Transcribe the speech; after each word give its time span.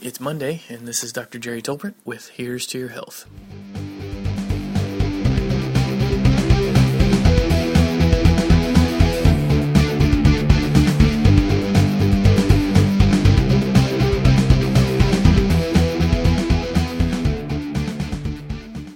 It's 0.00 0.20
Monday, 0.20 0.62
and 0.68 0.86
this 0.86 1.02
is 1.02 1.12
Dr. 1.12 1.40
Jerry 1.40 1.60
Tolbert 1.60 1.94
with 2.04 2.28
Here's 2.28 2.68
to 2.68 2.78
Your 2.78 2.90
Health. 2.90 3.26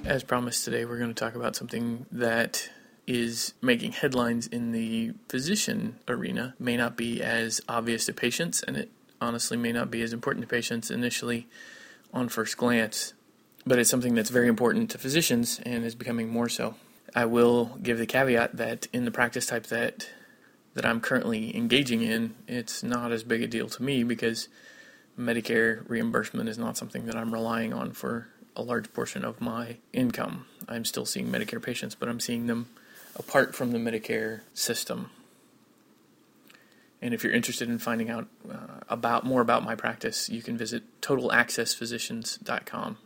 As 0.07 0.23
promised, 0.23 0.65
today 0.65 0.85
we're 0.85 0.99
going 0.99 1.09
to 1.09 1.15
talk 1.15 1.35
about 1.35 1.57
something 1.57 2.07
that 2.13 2.71
is 3.09 3.55
making 3.61 3.91
headlines 3.91 4.47
in 4.47 4.71
the 4.71 5.15
physician 5.29 5.99
arena. 6.07 6.55
May 6.61 6.77
not 6.77 6.97
be 6.97 7.21
as 7.21 7.61
obvious 7.69 8.07
to 8.07 8.13
patients, 8.13 8.63
and 8.63 8.77
it 8.77 8.93
honestly 9.23 9.57
may 9.57 9.73
not 9.73 9.91
be 9.91 10.03
as 10.03 10.13
important 10.13 10.43
to 10.43 10.49
patients 10.49 10.91
initially 10.91 11.47
on 12.13 12.29
first 12.29 12.57
glance, 12.57 13.15
but 13.65 13.79
it's 13.79 13.89
something 13.89 14.15
that's 14.15 14.31
very 14.31 14.49
important 14.49 14.91
to 14.91 14.99
physicians 14.99 15.61
and 15.65 15.85
is 15.85 15.95
becoming 15.95 16.29
more 16.29 16.49
so. 16.49 16.75
I 17.15 17.25
will 17.27 17.79
give 17.83 17.99
the 17.99 18.07
caveat 18.07 18.57
that 18.57 18.89
in 18.93 19.05
the 19.05 19.11
practice 19.11 19.47
type 19.47 19.67
that 19.69 20.09
that 20.75 20.87
I'm 20.87 21.01
currently 21.01 21.55
engaging 21.55 22.01
in, 22.01 22.35
it's 22.49 22.83
not 22.83 23.13
as 23.13 23.23
big 23.25 23.43
a 23.43 23.47
deal 23.47 23.69
to 23.69 23.83
me 23.83 24.05
because 24.05 24.49
Medicare 25.19 25.87
reimbursement 25.87 26.49
is 26.49 26.57
not 26.57 26.79
something 26.79 27.05
that 27.05 27.17
I'm 27.17 27.33
relying 27.33 27.75
on 27.75 27.93
for 27.93 28.29
a 28.57 28.63
large 28.63 28.91
portion 28.95 29.23
of 29.23 29.41
my 29.41 29.77
income. 29.93 30.47
I'm 30.69 30.87
still 30.87 31.05
seeing 31.05 31.29
Medicare 31.31 31.63
patients, 31.63 31.95
but 31.95 32.09
I'm 32.09 32.21
seeing 32.21 32.47
them 32.47 32.69
apart 33.17 33.55
from 33.55 33.73
the 33.73 33.79
Medicare 33.79 34.41
system. 34.55 35.11
And 37.03 37.13
if 37.13 37.25
you're 37.25 37.33
interested 37.33 37.69
in 37.69 37.79
finding 37.79 38.11
out 38.11 38.29
uh, 38.49 38.79
about 38.89 39.27
more 39.27 39.41
about 39.41 39.65
my 39.65 39.75
practice, 39.75 40.29
you 40.29 40.41
can 40.41 40.57
visit 40.57 40.85
totalaccessphysicians.com, 41.01 42.99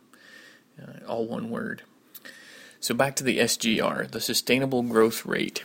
uh, 0.80 1.06
all 1.08 1.26
one 1.26 1.48
word. 1.48 1.82
So 2.78 2.94
back 2.94 3.16
to 3.16 3.24
the 3.24 3.38
SGR, 3.38 4.10
the 4.10 4.20
sustainable 4.20 4.82
growth 4.82 5.24
rate. 5.24 5.64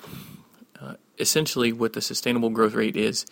Uh, 0.80 0.96
essentially, 1.20 1.74
what 1.74 1.92
the 1.92 2.02
sustainable 2.02 2.50
growth 2.50 2.74
rate 2.74 2.96
is 2.96 3.26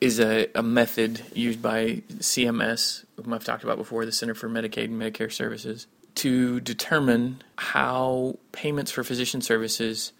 is 0.00 0.18
a, 0.18 0.48
a 0.54 0.62
method 0.62 1.22
used 1.34 1.60
by 1.60 2.02
CMS, 2.18 3.04
whom 3.16 3.34
I've 3.34 3.44
talked 3.44 3.62
about 3.62 3.76
before, 3.76 4.06
the 4.06 4.12
Center 4.12 4.34
for 4.34 4.48
Medicaid 4.48 4.84
and 4.84 5.00
Medicare 5.00 5.30
Services, 5.30 5.86
to 6.14 6.58
determine 6.60 7.42
how 7.56 8.38
payments 8.52 8.90
for 8.90 9.04
physician 9.04 9.42
services 9.42 10.12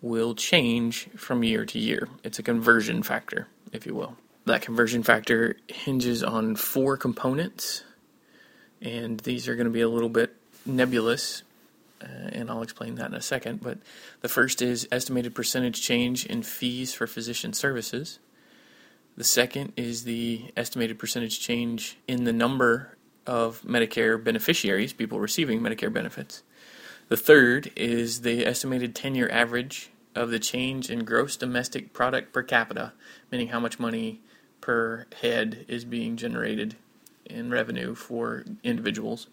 will 0.00 0.34
change 0.34 1.08
from 1.16 1.42
year 1.42 1.64
to 1.66 1.78
year. 1.78 2.08
It's 2.22 2.38
a 2.38 2.42
conversion 2.42 3.02
factor, 3.02 3.48
if 3.72 3.86
you 3.86 3.94
will. 3.94 4.16
That 4.44 4.62
conversion 4.62 5.02
factor 5.02 5.56
hinges 5.66 6.22
on 6.22 6.56
four 6.56 6.96
components, 6.96 7.84
and 8.80 9.20
these 9.20 9.48
are 9.48 9.56
going 9.56 9.66
to 9.66 9.72
be 9.72 9.80
a 9.80 9.88
little 9.88 10.08
bit 10.08 10.34
nebulous, 10.64 11.42
uh, 12.00 12.06
and 12.32 12.50
I'll 12.50 12.62
explain 12.62 12.94
that 12.94 13.10
in 13.10 13.14
a 13.14 13.20
second. 13.20 13.60
But 13.60 13.78
the 14.20 14.28
first 14.28 14.62
is 14.62 14.88
estimated 14.90 15.34
percentage 15.34 15.82
change 15.82 16.24
in 16.24 16.42
fees 16.42 16.94
for 16.94 17.06
physician 17.06 17.52
services. 17.52 18.20
The 19.16 19.24
second 19.24 19.72
is 19.76 20.04
the 20.04 20.52
estimated 20.56 20.98
percentage 20.98 21.40
change 21.40 21.98
in 22.06 22.24
the 22.24 22.32
number 22.32 22.96
of 23.26 23.60
Medicare 23.62 24.22
beneficiaries, 24.22 24.92
people 24.92 25.18
receiving 25.20 25.60
Medicare 25.60 25.92
benefits. 25.92 26.42
The 27.08 27.16
third 27.16 27.72
is 27.74 28.20
the 28.20 28.46
estimated 28.46 28.94
10 28.94 29.14
year 29.14 29.30
average 29.30 29.90
of 30.14 30.30
the 30.30 30.38
change 30.38 30.90
in 30.90 31.04
gross 31.04 31.36
domestic 31.36 31.92
product 31.92 32.32
per 32.32 32.42
capita, 32.42 32.92
meaning 33.30 33.48
how 33.48 33.60
much 33.60 33.78
money 33.78 34.20
per 34.60 35.06
head 35.22 35.64
is 35.68 35.84
being 35.84 36.16
generated 36.16 36.76
in 37.24 37.50
revenue 37.50 37.94
for 37.94 38.44
individuals. 38.62 39.28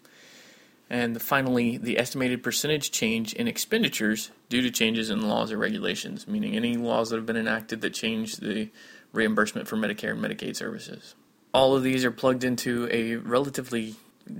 And 0.88 1.20
finally, 1.20 1.76
the 1.76 1.98
estimated 1.98 2.42
percentage 2.42 2.92
change 2.92 3.34
in 3.34 3.48
expenditures 3.48 4.30
due 4.48 4.62
to 4.62 4.70
changes 4.70 5.10
in 5.10 5.28
laws 5.28 5.50
or 5.50 5.58
regulations, 5.58 6.28
meaning 6.28 6.54
any 6.54 6.76
laws 6.76 7.10
that 7.10 7.16
have 7.16 7.26
been 7.26 7.36
enacted 7.36 7.80
that 7.80 7.92
change 7.92 8.36
the 8.36 8.70
reimbursement 9.12 9.66
for 9.66 9.76
Medicare 9.76 10.12
and 10.12 10.22
Medicaid 10.22 10.54
services. 10.54 11.14
All 11.52 11.74
of 11.74 11.82
these 11.82 12.04
are 12.04 12.12
plugged 12.12 12.44
into 12.44 12.88
a 12.92 13.16
relatively 13.16 13.96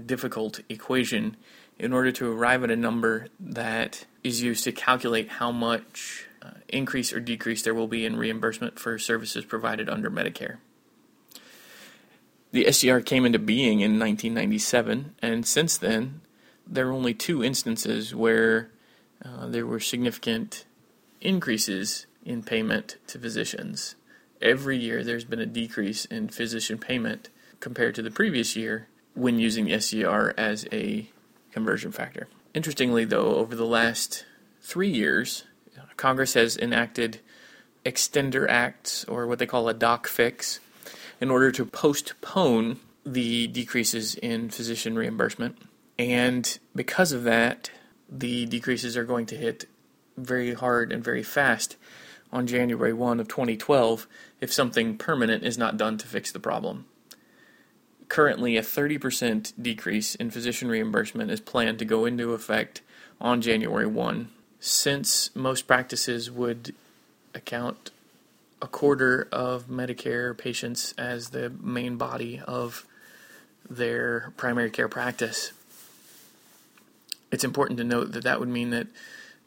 difficult 0.06 0.60
equation 0.68 1.36
in 1.78 1.92
order 1.92 2.10
to 2.10 2.32
arrive 2.32 2.64
at 2.64 2.70
a 2.70 2.76
number 2.76 3.28
that 3.38 4.06
is 4.25 4.42
used 4.42 4.64
to 4.64 4.72
calculate 4.72 5.28
how 5.28 5.53
much 5.53 6.26
uh, 6.42 6.50
increase 6.69 7.12
or 7.12 7.20
decrease 7.20 7.62
there 7.62 7.75
will 7.75 7.88
be 7.88 8.04
in 8.04 8.16
reimbursement 8.16 8.78
for 8.78 8.98
services 8.98 9.44
provided 9.44 9.88
under 9.88 10.10
Medicare. 10.10 10.56
The 12.53 12.65
SGR 12.65 13.04
came 13.04 13.26
into 13.26 13.38
being 13.38 13.81
in 13.81 13.98
1997, 13.98 15.15
and 15.20 15.47
since 15.47 15.76
then, 15.76 16.22
there 16.66 16.88
are 16.88 16.92
only 16.92 17.12
two 17.12 17.44
instances 17.44 18.15
where 18.15 18.70
uh, 19.25 19.47
there 19.47 19.66
were 19.66 19.81
significant 19.81 20.65
increases 21.20 22.06
in 22.25 22.42
payment 22.42 22.97
to 23.09 23.19
physicians. 23.19 23.94
Every 24.41 24.78
year, 24.78 25.04
there's 25.04 25.25
been 25.25 25.41
a 25.41 25.47
decrease 25.47 26.04
in 26.06 26.28
physician 26.28 26.78
payment 26.78 27.28
compared 27.60 27.94
to 27.97 28.03
the 28.03 28.10
previous 28.10 28.56
year 28.56 28.88
when 29.15 29.38
using 29.38 29.66
the 29.66 29.72
SGR 29.72 30.34
as 30.36 30.66
a 30.72 31.10
conversion 31.56 31.90
factor. 31.90 32.28
Interestingly, 32.52 33.06
though, 33.06 33.36
over 33.36 33.56
the 33.56 33.64
last 33.64 34.26
three 34.60 34.90
years, 34.90 35.44
Congress 35.96 36.34
has 36.34 36.58
enacted 36.58 37.20
extender 37.82 38.46
acts, 38.46 39.06
or 39.06 39.26
what 39.26 39.38
they 39.38 39.46
call 39.46 39.66
a 39.66 39.72
doc 39.72 40.06
fix, 40.06 40.60
in 41.18 41.30
order 41.30 41.50
to 41.50 41.64
postpone 41.64 42.78
the 43.06 43.46
decreases 43.46 44.16
in 44.16 44.50
physician 44.50 44.96
reimbursement. 44.96 45.56
And 45.98 46.58
because 46.74 47.12
of 47.12 47.24
that, 47.24 47.70
the 48.06 48.44
decreases 48.44 48.94
are 48.94 49.04
going 49.04 49.24
to 49.26 49.36
hit 49.36 49.64
very 50.18 50.52
hard 50.52 50.92
and 50.92 51.02
very 51.02 51.22
fast 51.22 51.76
on 52.30 52.46
January 52.46 52.92
1 52.92 53.18
of 53.18 53.28
2012 53.28 54.06
if 54.42 54.52
something 54.52 54.98
permanent 54.98 55.42
is 55.42 55.56
not 55.56 55.78
done 55.78 55.96
to 55.96 56.06
fix 56.06 56.30
the 56.30 56.38
problem 56.38 56.84
currently 58.08 58.56
a 58.56 58.62
30% 58.62 59.52
decrease 59.60 60.14
in 60.14 60.30
physician 60.30 60.68
reimbursement 60.68 61.30
is 61.30 61.40
planned 61.40 61.78
to 61.78 61.84
go 61.84 62.04
into 62.04 62.32
effect 62.32 62.80
on 63.20 63.40
January 63.40 63.86
1. 63.86 64.28
Since 64.60 65.34
most 65.34 65.66
practices 65.66 66.30
would 66.30 66.74
account 67.34 67.90
a 68.62 68.66
quarter 68.66 69.28
of 69.30 69.66
Medicare 69.66 70.36
patients 70.36 70.92
as 70.96 71.30
the 71.30 71.50
main 71.50 71.96
body 71.96 72.40
of 72.46 72.86
their 73.68 74.32
primary 74.36 74.70
care 74.70 74.88
practice, 74.88 75.52
it's 77.30 77.44
important 77.44 77.78
to 77.78 77.84
note 77.84 78.12
that 78.12 78.24
that 78.24 78.40
would 78.40 78.48
mean 78.48 78.70
that 78.70 78.86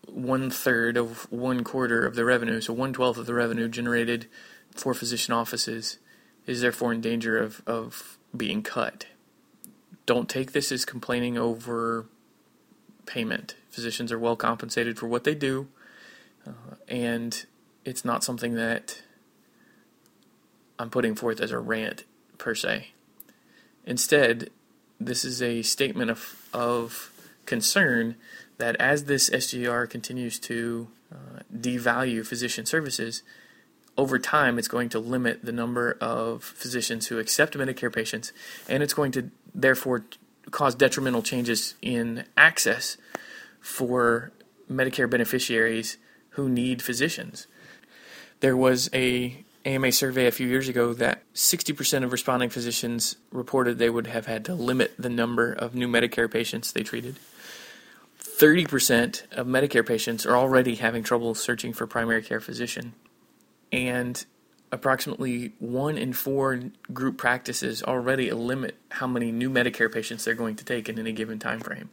one 0.06 0.50
third 0.50 0.98
of 0.98 1.32
one 1.32 1.64
quarter 1.64 2.06
of 2.06 2.16
the 2.16 2.26
revenue, 2.26 2.62
so 2.62 2.74
one 2.74 2.94
twelfth 2.94 3.18
of 3.18 3.26
the 3.26 3.34
revenue 3.34 3.68
generated 3.68 4.28
for 4.76 4.94
physician 4.94 5.34
offices, 5.34 5.98
is 6.46 6.62
therefore 6.62 6.94
in 6.94 7.02
danger 7.02 7.38
of, 7.38 7.62
of 7.66 8.19
being 8.36 8.62
cut. 8.62 9.06
Don't 10.06 10.30
take 10.30 10.52
this 10.52 10.72
as 10.72 10.86
complaining 10.86 11.38
over 11.38 12.06
payment. 13.06 13.56
Physicians 13.70 14.12
are 14.12 14.20
well 14.20 14.36
compensated 14.36 14.98
for 14.98 15.08
what 15.08 15.24
they 15.24 15.36
do, 15.36 15.68
uh, 16.48 16.76
and 16.88 17.46
it's 17.86 18.04
not 18.06 18.24
something 18.24 18.56
that 18.56 19.02
I'm 20.78 20.90
putting 20.90 21.16
forth 21.16 21.42
as 21.42 21.52
a 21.52 21.60
rant 21.60 22.06
per 22.38 22.56
se. 22.56 22.90
Instead, 23.86 24.50
this 25.00 25.24
is 25.24 25.42
a 25.42 25.62
statement 25.62 26.12
of, 26.12 26.48
of 26.54 27.12
concern 27.46 28.16
that 28.58 28.76
as 28.76 29.06
this 29.06 29.30
SGR 29.30 29.90
continues 29.90 30.40
to 30.40 30.90
uh, 31.12 31.40
devalue 31.56 32.26
physician 32.26 32.66
services, 32.66 33.24
over 34.00 34.18
time, 34.18 34.58
it's 34.58 34.70
going 34.70 34.88
to 34.88 34.98
limit 34.98 35.44
the 35.44 35.52
number 35.52 35.98
of 36.00 36.42
physicians 36.42 37.08
who 37.08 37.20
accept 37.20 37.58
Medicare 37.58 37.94
patients, 37.94 38.32
and 38.70 38.82
it's 38.82 38.94
going 38.94 39.12
to 39.12 39.30
therefore 39.54 40.06
cause 40.52 40.74
detrimental 40.74 41.22
changes 41.22 41.76
in 41.82 42.24
access 42.38 42.96
for 43.60 44.32
Medicare 44.72 45.10
beneficiaries 45.10 45.98
who 46.32 46.48
need 46.48 46.82
physicians. 46.82 47.46
There 48.40 48.56
was 48.56 48.90
a 48.94 49.44
AMA 49.66 49.92
survey 49.92 50.28
a 50.28 50.32
few 50.32 50.48
years 50.48 50.70
ago 50.70 50.94
that 50.94 51.22
60% 51.34 52.06
of 52.06 52.14
responding 52.14 52.50
physicians 52.50 53.18
reported 53.34 53.80
they 53.80 53.90
would 53.90 54.08
have 54.08 54.28
had 54.28 54.46
to 54.46 54.54
limit 54.56 54.94
the 54.98 55.10
number 55.10 55.52
of 55.52 55.76
new 55.76 55.90
Medicare 55.90 56.32
patients 56.32 56.72
they 56.72 56.84
treated. 56.84 57.18
30% 58.24 59.30
of 59.34 59.46
Medicare 59.46 59.86
patients 59.86 60.26
are 60.26 60.38
already 60.38 60.76
having 60.76 61.04
trouble 61.04 61.36
searching 61.36 61.74
for 61.74 61.86
primary 61.86 62.24
care 62.24 62.40
physician 62.40 62.94
and 63.72 64.26
approximately 64.72 65.54
one 65.60 65.98
in 65.98 66.14
four 66.14 66.62
group 66.94 67.18
practices 67.18 67.82
already 67.82 68.32
limit 68.32 68.76
how 68.92 69.08
many 69.08 69.32
new 69.32 69.50
Medicare 69.50 69.92
patients 69.92 70.26
they're 70.26 70.36
going 70.36 70.56
to 70.56 70.66
take 70.66 70.88
in 70.88 71.00
any 71.00 71.12
given 71.12 71.40
time 71.40 71.60
frame. 71.60 71.90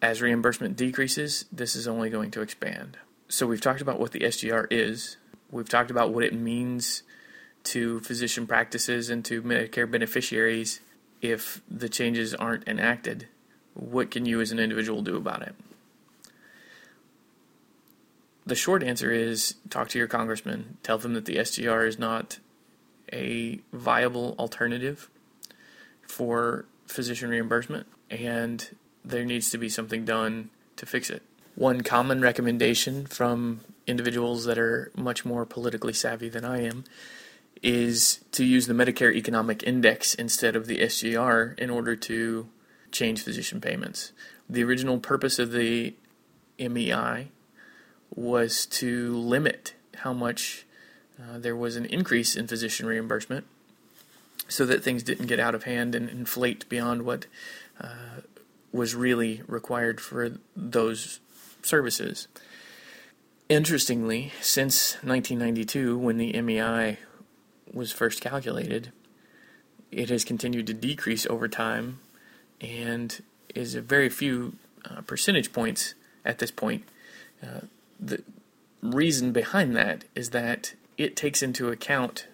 As 0.00 0.22
reimbursement 0.22 0.76
decreases, 0.76 1.44
this 1.52 1.74
is 1.74 1.88
only 1.88 2.08
going 2.08 2.30
to 2.32 2.40
expand. 2.40 2.98
So 3.28 3.46
we've 3.46 3.60
talked 3.60 3.80
about 3.80 4.00
what 4.00 4.12
the 4.12 4.20
SGR 4.20 4.66
is. 4.70 5.16
We've 5.50 5.68
talked 5.68 5.90
about 5.90 6.12
what 6.12 6.24
it 6.24 6.32
means 6.32 7.02
to 7.64 8.00
physician 8.00 8.46
practices 8.46 9.10
and 9.10 9.24
to 9.26 9.42
Medicare 9.42 9.90
beneficiaries 9.90 10.80
if 11.20 11.60
the 11.68 11.88
changes 11.88 12.34
aren't 12.34 12.66
enacted, 12.68 13.28
what 13.74 14.10
can 14.10 14.26
you 14.26 14.40
as 14.40 14.52
an 14.52 14.58
individual 14.58 15.02
do 15.02 15.16
about 15.16 15.42
it? 15.42 15.54
The 18.48 18.54
short 18.54 18.82
answer 18.82 19.10
is 19.10 19.56
talk 19.68 19.90
to 19.90 19.98
your 19.98 20.08
congressman, 20.08 20.78
tell 20.82 20.96
them 20.96 21.12
that 21.12 21.26
the 21.26 21.36
SGR 21.36 21.86
is 21.86 21.98
not 21.98 22.38
a 23.12 23.60
viable 23.74 24.34
alternative 24.38 25.10
for 26.00 26.64
physician 26.86 27.28
reimbursement 27.28 27.86
and 28.10 28.74
there 29.04 29.26
needs 29.26 29.50
to 29.50 29.58
be 29.58 29.68
something 29.68 30.06
done 30.06 30.48
to 30.76 30.86
fix 30.86 31.10
it. 31.10 31.22
One 31.56 31.82
common 31.82 32.22
recommendation 32.22 33.04
from 33.04 33.60
individuals 33.86 34.46
that 34.46 34.58
are 34.58 34.90
much 34.96 35.26
more 35.26 35.44
politically 35.44 35.92
savvy 35.92 36.30
than 36.30 36.46
I 36.46 36.62
am 36.62 36.84
is 37.62 38.24
to 38.32 38.46
use 38.46 38.66
the 38.66 38.72
Medicare 38.72 39.14
Economic 39.14 39.62
Index 39.62 40.14
instead 40.14 40.56
of 40.56 40.66
the 40.66 40.78
SGR 40.78 41.58
in 41.58 41.68
order 41.68 41.94
to 41.96 42.48
change 42.92 43.22
physician 43.22 43.60
payments. 43.60 44.12
The 44.48 44.64
original 44.64 44.98
purpose 45.00 45.38
of 45.38 45.52
the 45.52 45.94
MEI 46.58 47.28
was 48.18 48.66
to 48.66 49.16
limit 49.16 49.74
how 49.98 50.12
much 50.12 50.66
uh, 51.20 51.38
there 51.38 51.54
was 51.54 51.76
an 51.76 51.84
increase 51.86 52.34
in 52.34 52.48
physician 52.48 52.86
reimbursement 52.86 53.46
so 54.48 54.66
that 54.66 54.82
things 54.82 55.02
didn't 55.04 55.26
get 55.26 55.38
out 55.38 55.54
of 55.54 55.64
hand 55.64 55.94
and 55.94 56.08
inflate 56.10 56.68
beyond 56.68 57.02
what 57.02 57.26
uh, 57.80 58.22
was 58.72 58.94
really 58.94 59.42
required 59.46 60.00
for 60.00 60.32
those 60.56 61.20
services. 61.62 62.26
Interestingly, 63.48 64.32
since 64.40 64.94
1992, 64.94 65.96
when 65.96 66.16
the 66.16 66.40
MEI 66.42 66.98
was 67.72 67.92
first 67.92 68.20
calculated, 68.20 68.90
it 69.92 70.10
has 70.10 70.24
continued 70.24 70.66
to 70.66 70.74
decrease 70.74 71.24
over 71.26 71.46
time 71.46 72.00
and 72.60 73.22
is 73.54 73.74
a 73.74 73.80
very 73.80 74.08
few 74.08 74.54
uh, 74.84 75.02
percentage 75.02 75.52
points 75.52 75.94
at 76.24 76.40
this 76.40 76.50
point. 76.50 76.84
Uh, 77.42 77.60
the 78.00 78.22
reason 78.82 79.32
behind 79.32 79.74
that 79.76 80.04
is 80.14 80.30
that 80.30 80.74
it 80.96 81.16
takes 81.16 81.42
into 81.42 81.68
account 81.68 82.26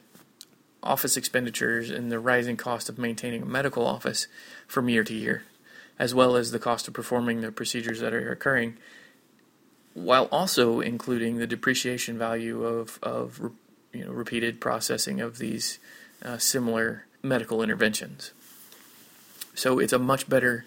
office 0.82 1.16
expenditures 1.16 1.90
and 1.90 2.12
the 2.12 2.18
rising 2.18 2.56
cost 2.56 2.88
of 2.88 2.98
maintaining 2.98 3.42
a 3.42 3.46
medical 3.46 3.86
office 3.86 4.26
from 4.66 4.88
year 4.88 5.02
to 5.02 5.14
year, 5.14 5.42
as 5.98 6.14
well 6.14 6.36
as 6.36 6.50
the 6.50 6.58
cost 6.58 6.86
of 6.86 6.94
performing 6.94 7.40
the 7.40 7.50
procedures 7.50 8.00
that 8.00 8.12
are 8.12 8.30
occurring, 8.30 8.76
while 9.94 10.28
also 10.30 10.80
including 10.80 11.38
the 11.38 11.46
depreciation 11.46 12.18
value 12.18 12.64
of, 12.64 12.98
of 13.02 13.52
you 13.92 14.04
know, 14.04 14.12
repeated 14.12 14.60
processing 14.60 15.20
of 15.20 15.38
these 15.38 15.78
uh, 16.22 16.36
similar 16.36 17.06
medical 17.22 17.62
interventions. 17.62 18.32
So 19.54 19.78
it's 19.78 19.92
a 19.92 19.98
much 19.98 20.28
better 20.28 20.64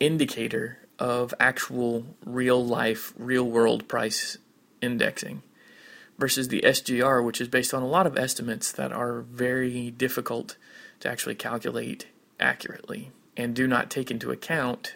indicator 0.00 0.78
of 1.02 1.34
actual 1.40 2.06
real 2.24 2.64
life, 2.64 3.12
real 3.18 3.42
world 3.42 3.88
price 3.88 4.38
indexing 4.80 5.42
versus 6.16 6.46
the 6.46 6.60
SGR, 6.64 7.24
which 7.24 7.40
is 7.40 7.48
based 7.48 7.74
on 7.74 7.82
a 7.82 7.88
lot 7.88 8.06
of 8.06 8.16
estimates 8.16 8.70
that 8.70 8.92
are 8.92 9.22
very 9.22 9.90
difficult 9.90 10.56
to 11.00 11.08
actually 11.08 11.34
calculate 11.34 12.06
accurately 12.38 13.10
and 13.36 13.52
do 13.52 13.66
not 13.66 13.90
take 13.90 14.12
into 14.12 14.30
account 14.30 14.94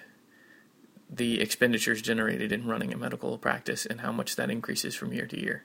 the 1.11 1.41
expenditures 1.41 2.01
generated 2.01 2.53
in 2.53 2.69
running 2.69 2.95
a 2.95 2.97
medical 2.97 3.37
practice 3.37 3.85
and 3.85 4.03
how 4.03 4.13
much 4.13 4.37
that 4.37 4.49
increases 4.49 4.95
from 4.95 5.13
year 5.13 5.27
to 5.27 5.41
year 5.41 5.65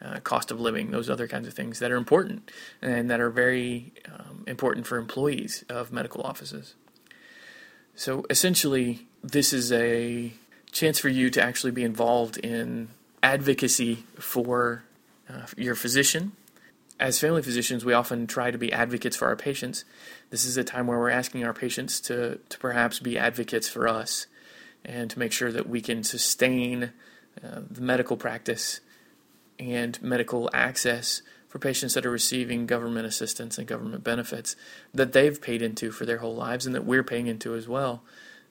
uh, 0.00 0.20
cost 0.20 0.52
of 0.52 0.60
living, 0.60 0.92
those 0.92 1.10
other 1.10 1.26
kinds 1.26 1.48
of 1.48 1.54
things 1.54 1.80
that 1.80 1.90
are 1.90 1.96
important 1.96 2.52
and 2.80 3.10
that 3.10 3.18
are 3.18 3.30
very 3.30 3.92
um, 4.16 4.44
important 4.46 4.86
for 4.86 4.96
employees 4.96 5.64
of 5.68 5.90
medical 5.92 6.22
offices. 6.22 6.76
So 7.96 8.26
essentially, 8.28 9.06
this 9.24 9.54
is 9.54 9.72
a 9.72 10.32
chance 10.70 10.98
for 10.98 11.08
you 11.08 11.30
to 11.30 11.42
actually 11.42 11.72
be 11.72 11.82
involved 11.82 12.36
in 12.36 12.88
advocacy 13.22 14.04
for 14.18 14.84
uh, 15.28 15.46
your 15.56 15.74
physician. 15.74 16.32
As 17.00 17.18
family 17.18 17.42
physicians, 17.42 17.86
we 17.86 17.94
often 17.94 18.26
try 18.26 18.50
to 18.50 18.58
be 18.58 18.70
advocates 18.70 19.16
for 19.16 19.28
our 19.28 19.36
patients. 19.36 19.84
This 20.28 20.44
is 20.44 20.58
a 20.58 20.64
time 20.64 20.86
where 20.86 20.98
we're 20.98 21.10
asking 21.10 21.44
our 21.44 21.54
patients 21.54 21.98
to, 22.02 22.38
to 22.50 22.58
perhaps 22.58 23.00
be 23.00 23.18
advocates 23.18 23.68
for 23.68 23.88
us 23.88 24.26
and 24.84 25.10
to 25.10 25.18
make 25.18 25.32
sure 25.32 25.50
that 25.50 25.68
we 25.68 25.80
can 25.80 26.04
sustain 26.04 26.92
uh, 27.42 27.60
the 27.70 27.80
medical 27.80 28.16
practice 28.18 28.80
and 29.58 30.00
medical 30.02 30.50
access 30.52 31.22
for 31.56 31.60
patients 31.60 31.94
that 31.94 32.04
are 32.04 32.10
receiving 32.10 32.66
government 32.66 33.06
assistance 33.06 33.56
and 33.56 33.66
government 33.66 34.04
benefits 34.04 34.56
that 34.92 35.14
they've 35.14 35.40
paid 35.40 35.62
into 35.62 35.90
for 35.90 36.04
their 36.04 36.18
whole 36.18 36.34
lives 36.34 36.66
and 36.66 36.74
that 36.74 36.84
we're 36.84 37.02
paying 37.02 37.28
into 37.28 37.54
as 37.54 37.66
well 37.66 38.02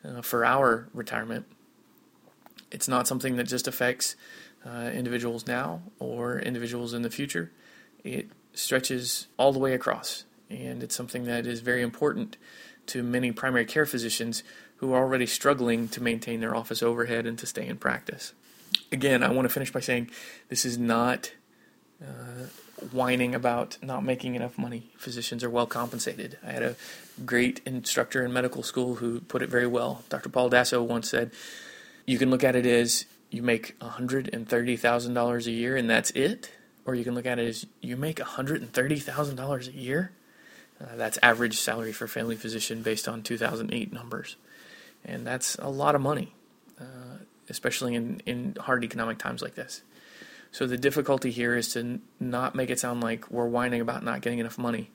uh, 0.03 0.23
for 0.23 0.43
our 0.43 0.89
retirement. 0.91 1.45
It's 2.71 2.87
not 2.87 3.07
something 3.07 3.35
that 3.35 3.43
just 3.43 3.67
affects 3.67 4.15
uh, 4.65 4.89
individuals 4.91 5.45
now 5.45 5.83
or 5.99 6.39
individuals 6.39 6.95
in 6.95 7.03
the 7.03 7.11
future. 7.11 7.51
It 8.03 8.27
stretches 8.55 9.27
all 9.37 9.53
the 9.53 9.59
way 9.59 9.75
across, 9.75 10.23
and 10.49 10.81
it's 10.81 10.95
something 10.95 11.25
that 11.25 11.45
is 11.45 11.59
very 11.59 11.83
important 11.83 12.37
to 12.87 13.03
many 13.03 13.31
primary 13.31 13.65
care 13.65 13.85
physicians 13.85 14.41
who 14.77 14.93
are 14.93 15.03
already 15.03 15.27
struggling 15.27 15.89
to 15.89 16.01
maintain 16.01 16.39
their 16.39 16.55
office 16.55 16.81
overhead 16.81 17.27
and 17.27 17.37
to 17.37 17.45
stay 17.45 17.67
in 17.67 17.77
practice 17.77 18.33
again, 18.91 19.23
I 19.23 19.31
want 19.31 19.45
to 19.47 19.53
finish 19.53 19.71
by 19.71 19.79
saying 19.79 20.09
this 20.49 20.65
is 20.65 20.77
not 20.77 21.31
uh, 22.01 22.47
whining 22.91 23.33
about 23.33 23.77
not 23.81 24.03
making 24.03 24.35
enough 24.35 24.57
money. 24.57 24.91
Physicians 24.97 25.43
are 25.43 25.49
well 25.49 25.65
compensated. 25.65 26.37
I 26.45 26.51
had 26.51 26.63
a 26.63 26.75
great 27.25 27.61
instructor 27.65 28.23
in 28.25 28.33
medical 28.33 28.63
school 28.63 28.95
who 28.95 29.21
put 29.21 29.41
it 29.41 29.49
very 29.49 29.67
well. 29.67 30.03
Dr. 30.09 30.29
Paul 30.29 30.49
Dasso 30.49 30.83
once 30.83 31.09
said, 31.09 31.31
You 32.05 32.17
can 32.17 32.29
look 32.29 32.43
at 32.43 32.55
it 32.55 32.65
as 32.65 33.05
you 33.29 33.41
make 33.41 33.77
$130,000 33.79 35.45
a 35.45 35.51
year 35.51 35.75
and 35.75 35.89
that's 35.89 36.11
it, 36.11 36.51
or 36.85 36.95
you 36.95 37.03
can 37.03 37.15
look 37.15 37.25
at 37.25 37.39
it 37.39 37.47
as 37.47 37.65
you 37.81 37.97
make 37.97 38.17
$130,000 38.17 39.67
a 39.67 39.71
year. 39.71 40.11
Uh, 40.81 40.95
that's 40.95 41.17
average 41.23 41.57
salary 41.57 41.93
for 41.93 42.07
family 42.07 42.35
physician 42.35 42.81
based 42.81 43.07
on 43.07 43.23
2008 43.23 43.93
numbers. 43.93 44.35
And 45.05 45.25
that's 45.25 45.55
a 45.55 45.69
lot 45.69 45.95
of 45.95 46.01
money 46.01 46.33
especially 47.49 47.95
in, 47.95 48.21
in 48.25 48.55
hard 48.59 48.83
economic 48.83 49.17
times 49.17 49.41
like 49.41 49.55
this. 49.55 49.81
So 50.55 50.65
the 50.65 50.77
difficulty 50.77 51.31
here 51.31 51.53
is 51.53 51.73
to 51.73 51.99
not 52.17 52.55
make 52.55 52.69
it 52.69 52.79
sound 52.79 53.03
like 53.03 53.29
we're 53.29 53.45
whining 53.45 53.81
about 53.81 54.05
not 54.05 54.21
getting 54.21 54.39
enough 54.39 54.57
money. 54.57 54.89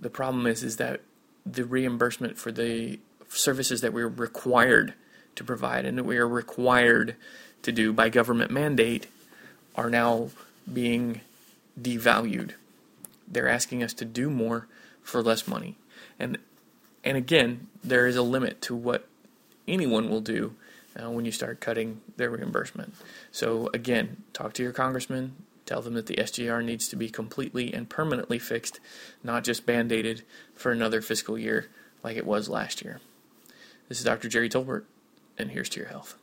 The 0.00 0.08
problem 0.08 0.46
is 0.46 0.62
is 0.62 0.78
that 0.78 1.02
the 1.44 1.66
reimbursement 1.66 2.38
for 2.38 2.50
the 2.50 2.98
services 3.28 3.82
that 3.82 3.92
we're 3.92 4.08
required 4.08 4.94
to 5.36 5.44
provide 5.44 5.84
and 5.84 5.98
that 5.98 6.04
we 6.04 6.16
are 6.16 6.26
required 6.26 7.16
to 7.60 7.70
do 7.70 7.92
by 7.92 8.08
government 8.08 8.50
mandate 8.50 9.08
are 9.74 9.90
now 9.90 10.30
being 10.72 11.20
devalued. 11.78 12.52
They're 13.28 13.50
asking 13.50 13.82
us 13.82 13.92
to 13.92 14.06
do 14.06 14.30
more 14.30 14.68
for 15.02 15.22
less 15.22 15.46
money. 15.46 15.76
And 16.18 16.38
and 17.04 17.18
again, 17.18 17.68
there 17.84 18.06
is 18.06 18.16
a 18.16 18.22
limit 18.22 18.62
to 18.62 18.74
what 18.74 19.06
anyone 19.68 20.08
will 20.08 20.22
do 20.22 20.54
uh, 21.00 21.10
when 21.10 21.24
you 21.24 21.32
start 21.32 21.60
cutting 21.60 22.00
their 22.16 22.30
reimbursement. 22.30 22.94
So, 23.30 23.70
again, 23.72 24.24
talk 24.32 24.52
to 24.54 24.62
your 24.62 24.72
congressman. 24.72 25.36
Tell 25.64 25.82
them 25.82 25.94
that 25.94 26.06
the 26.06 26.16
SGR 26.16 26.64
needs 26.64 26.88
to 26.88 26.96
be 26.96 27.08
completely 27.08 27.72
and 27.72 27.88
permanently 27.88 28.38
fixed, 28.38 28.80
not 29.22 29.44
just 29.44 29.64
band 29.64 29.92
aided 29.92 30.24
for 30.54 30.72
another 30.72 31.00
fiscal 31.00 31.38
year 31.38 31.68
like 32.02 32.16
it 32.16 32.26
was 32.26 32.48
last 32.48 32.82
year. 32.82 33.00
This 33.88 33.98
is 33.98 34.04
Dr. 34.04 34.28
Jerry 34.28 34.48
Tolbert, 34.48 34.84
and 35.38 35.50
here's 35.50 35.68
to 35.70 35.80
your 35.80 35.88
health. 35.88 36.16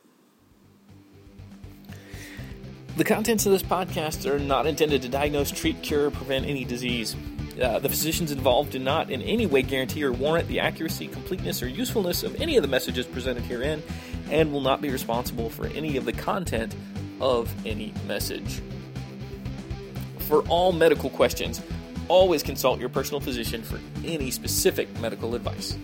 The 2.96 3.04
contents 3.04 3.46
of 3.46 3.52
this 3.52 3.62
podcast 3.62 4.28
are 4.28 4.38
not 4.38 4.66
intended 4.66 5.02
to 5.02 5.08
diagnose, 5.08 5.50
treat, 5.50 5.80
cure, 5.80 6.06
or 6.06 6.10
prevent 6.10 6.46
any 6.46 6.64
disease. 6.64 7.16
Uh, 7.60 7.78
the 7.78 7.88
physicians 7.88 8.32
involved 8.32 8.72
do 8.72 8.78
not 8.78 9.10
in 9.10 9.22
any 9.22 9.46
way 9.46 9.62
guarantee 9.62 10.02
or 10.02 10.12
warrant 10.12 10.48
the 10.48 10.60
accuracy, 10.60 11.06
completeness, 11.08 11.62
or 11.62 11.68
usefulness 11.68 12.22
of 12.22 12.40
any 12.40 12.56
of 12.56 12.62
the 12.62 12.68
messages 12.68 13.06
presented 13.06 13.44
herein 13.44 13.82
and 14.30 14.52
will 14.52 14.60
not 14.60 14.80
be 14.80 14.90
responsible 14.90 15.50
for 15.50 15.66
any 15.68 15.96
of 15.96 16.04
the 16.04 16.12
content 16.12 16.74
of 17.20 17.52
any 17.66 17.92
message. 18.06 18.60
For 20.20 20.42
all 20.48 20.72
medical 20.72 21.10
questions, 21.10 21.60
always 22.08 22.42
consult 22.42 22.80
your 22.80 22.88
personal 22.88 23.20
physician 23.20 23.62
for 23.62 23.78
any 24.04 24.30
specific 24.30 24.88
medical 25.00 25.34
advice. 25.34 25.76